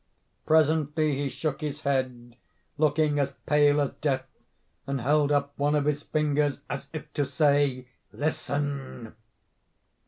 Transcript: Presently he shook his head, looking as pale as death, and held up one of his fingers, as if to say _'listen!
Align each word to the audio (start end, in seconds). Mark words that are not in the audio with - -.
Presently 0.47 1.13
he 1.15 1.29
shook 1.29 1.61
his 1.61 1.81
head, 1.81 2.35
looking 2.75 3.19
as 3.19 3.35
pale 3.45 3.79
as 3.79 3.91
death, 3.91 4.25
and 4.87 4.99
held 4.99 5.31
up 5.31 5.53
one 5.57 5.75
of 5.75 5.85
his 5.85 6.01
fingers, 6.01 6.61
as 6.71 6.87
if 6.91 7.13
to 7.13 7.23
say 7.23 7.87
_'listen! 8.11 9.13